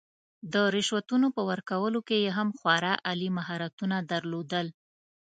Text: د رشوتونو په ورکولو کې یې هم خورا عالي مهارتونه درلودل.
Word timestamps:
د 0.53 0.55
رشوتونو 0.75 1.27
په 1.35 1.41
ورکولو 1.49 1.99
کې 2.07 2.17
یې 2.25 2.31
هم 2.37 2.49
خورا 2.59 2.93
عالي 3.07 3.29
مهارتونه 3.37 3.95
درلودل. 4.11 4.67